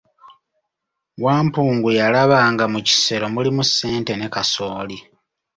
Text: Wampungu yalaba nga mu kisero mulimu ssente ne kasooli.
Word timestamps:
Wampungu 1.23 1.89
yalaba 1.99 2.39
nga 2.51 2.65
mu 2.73 2.79
kisero 2.87 3.25
mulimu 3.33 3.61
ssente 3.69 4.13
ne 4.15 4.27
kasooli. 4.33 4.97